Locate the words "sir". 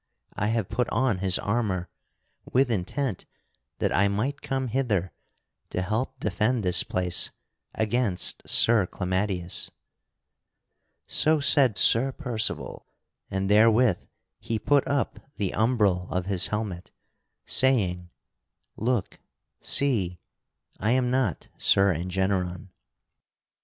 8.49-8.87, 11.77-12.11, 21.59-21.93